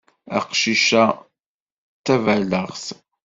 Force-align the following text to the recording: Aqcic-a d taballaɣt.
Aqcic-a 0.37 1.05
d 1.17 1.19
taballaɣt. 2.05 2.85